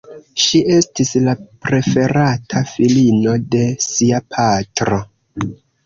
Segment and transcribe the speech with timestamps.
[0.43, 1.35] Ŝi estis la
[1.67, 5.03] preferata filino de sia patro.